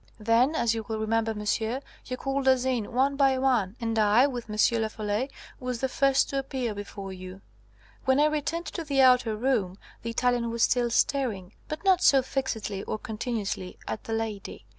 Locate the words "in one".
2.65-3.15